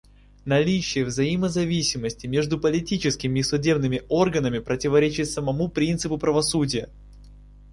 [0.45, 6.89] Наличие взаимозависимости между политическим и судебным органами противоречит самому принципу правосудия.